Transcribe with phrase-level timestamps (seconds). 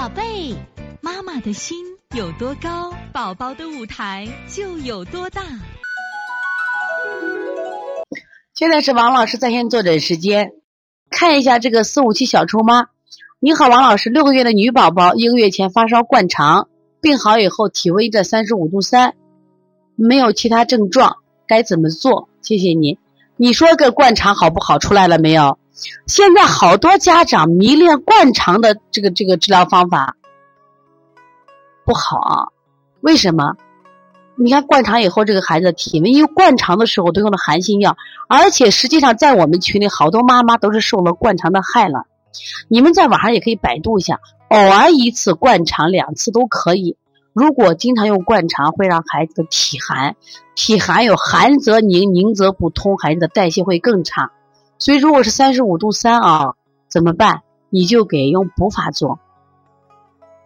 [0.00, 0.56] 宝贝，
[1.02, 1.76] 妈妈的心
[2.16, 5.42] 有多高，宝宝的舞台就有多大。
[8.54, 10.52] 现在是王老师在线坐诊时间，
[11.10, 12.86] 看一下这个四五七小抽妈。
[13.40, 16.70] 你好，王老师，六个月的女宝宝，一个月前发烧灌肠，
[17.02, 19.12] 病好以后体温在三十五度三，
[19.96, 22.30] 没有其他症状，该怎么做？
[22.40, 22.98] 谢谢你。
[23.36, 24.78] 你说个灌肠好不好？
[24.78, 25.58] 出来了没有？
[26.06, 30.16] 现在好多家长迷恋灌肠的这个这个治疗方法，
[31.84, 32.48] 不好啊？
[33.00, 33.54] 为什么？
[34.36, 37.96] 你看灌肠以后，这个孩子的体温，因为灌肠的时候都用的寒性药，
[38.28, 42.04] 而且实际上在我们群里好多妈妈都是受了灌肠的害了。
[42.68, 46.96] 你们在网上也可以百度一下，偶尔一次灌肠，两次都可以。
[47.32, 50.16] 如果经常用灌肠，会让孩子的体寒，
[50.54, 54.30] 体寒有寒则凝，凝则不通，孩子的代谢会更差。
[54.80, 56.54] 所以，如果是三十五度三啊，
[56.88, 57.42] 怎么办？
[57.68, 59.20] 你就给用补法做。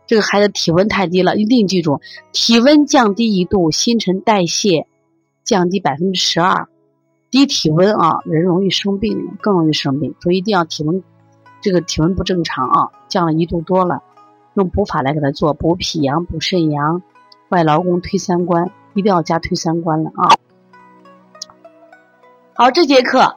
[0.06, 2.00] 这个孩子体温太低了，一定记住，
[2.33, 4.86] 体温降低一度，新陈代谢
[5.44, 6.69] 降低百分之十二。
[7.31, 10.14] 低体温啊，人容易生病，更容易生病。
[10.20, 11.03] 所以一定要体温，
[11.62, 14.03] 这个体温不正常啊，降了一度多了，
[14.55, 17.03] 用补法来给他做，补脾阳、补肾阳、
[17.50, 20.28] 外劳宫、推三关，一定要加推三关了啊。
[22.53, 23.37] 好，这节课。